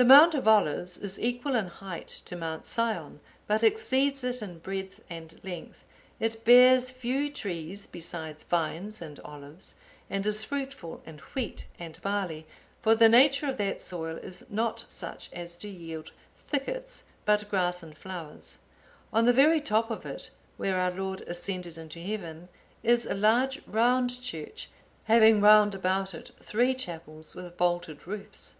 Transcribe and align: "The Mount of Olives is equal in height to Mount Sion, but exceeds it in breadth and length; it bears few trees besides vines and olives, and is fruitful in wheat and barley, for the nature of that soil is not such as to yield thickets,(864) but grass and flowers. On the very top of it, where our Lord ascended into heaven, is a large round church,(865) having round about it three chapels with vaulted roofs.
"The 0.00 0.04
Mount 0.04 0.36
of 0.36 0.46
Olives 0.46 0.96
is 0.96 1.18
equal 1.18 1.56
in 1.56 1.66
height 1.66 2.06
to 2.26 2.36
Mount 2.36 2.64
Sion, 2.64 3.18
but 3.48 3.64
exceeds 3.64 4.22
it 4.22 4.40
in 4.40 4.60
breadth 4.60 5.00
and 5.10 5.40
length; 5.42 5.82
it 6.20 6.44
bears 6.44 6.92
few 6.92 7.32
trees 7.32 7.88
besides 7.88 8.44
vines 8.44 9.02
and 9.02 9.18
olives, 9.24 9.74
and 10.08 10.24
is 10.24 10.44
fruitful 10.44 11.02
in 11.04 11.18
wheat 11.34 11.66
and 11.80 12.00
barley, 12.00 12.46
for 12.80 12.94
the 12.94 13.08
nature 13.08 13.48
of 13.48 13.56
that 13.56 13.80
soil 13.80 14.18
is 14.18 14.48
not 14.48 14.84
such 14.86 15.30
as 15.32 15.56
to 15.56 15.68
yield 15.68 16.12
thickets,(864) 16.46 17.02
but 17.24 17.48
grass 17.50 17.82
and 17.82 17.98
flowers. 17.98 18.60
On 19.12 19.24
the 19.24 19.32
very 19.32 19.60
top 19.60 19.90
of 19.90 20.06
it, 20.06 20.30
where 20.58 20.78
our 20.80 20.92
Lord 20.92 21.22
ascended 21.22 21.76
into 21.76 21.98
heaven, 21.98 22.48
is 22.84 23.04
a 23.04 23.14
large 23.14 23.62
round 23.66 24.22
church,(865) 24.22 24.68
having 25.08 25.40
round 25.40 25.74
about 25.74 26.14
it 26.14 26.30
three 26.40 26.72
chapels 26.72 27.34
with 27.34 27.58
vaulted 27.58 28.06
roofs. 28.06 28.54